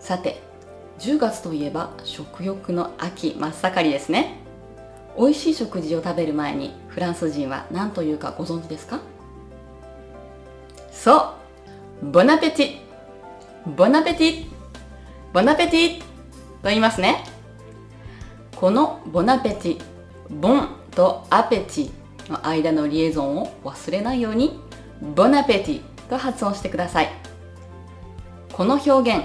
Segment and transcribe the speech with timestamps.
[0.00, 0.42] さて、
[1.02, 4.36] 10月といえば食欲の秋真っ盛りですね。
[5.18, 9.00] 美味しい食事を食べる前にフランス人は何というかご存知ですか？
[10.92, 11.34] そ
[12.02, 12.78] うボナペティ
[13.74, 14.46] ボナペティ
[15.32, 16.06] ボナペティと
[16.68, 17.24] 言いますね。
[18.54, 19.82] このボナペティ、
[20.30, 21.90] ボンとアペティ
[22.30, 24.60] の間のリエゾンを忘れないように
[25.16, 27.08] ボナペティと発音してください。
[28.52, 29.24] この表現、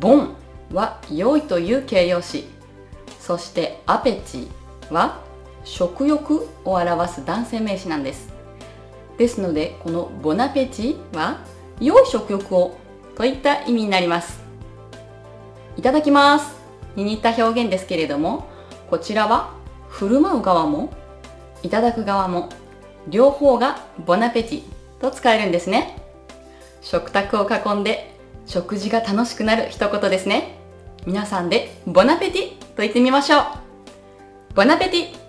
[0.00, 0.36] ボン
[0.72, 2.46] は良いという形容詞、
[3.20, 4.48] そしてアペティ
[4.92, 5.20] は
[5.64, 8.32] 食欲を表す男性名詞なんです。
[9.18, 11.38] ですので、このボナペティは
[11.80, 12.76] 良い食欲を
[13.16, 14.40] といった意味になります。
[15.76, 16.54] いただきます
[16.96, 18.48] に似た表現ですけれども、
[18.90, 19.52] こちらは
[19.88, 20.92] 振る舞う側も
[21.62, 22.48] いただく側も
[23.08, 24.62] 両方がボナペティ
[25.00, 25.98] と使えるんですね。
[26.80, 28.16] 食卓を囲んで
[28.46, 30.61] 食事が楽しくなる一言ですね。
[31.04, 33.44] 皆さんでボナペティと言ってみましょう。
[34.54, 35.21] ボナペティ